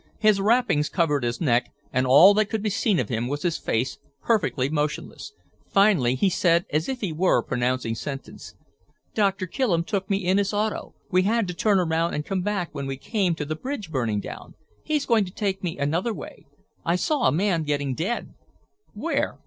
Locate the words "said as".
6.27-6.89